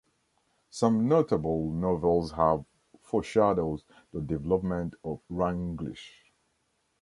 Some 0.71 1.07
notable 1.07 1.69
novels 1.71 2.31
have 2.31 2.65
foreshadowed 3.03 3.83
the 4.11 4.21
development 4.21 4.95
of 5.03 5.19
Runglish. 5.29 6.25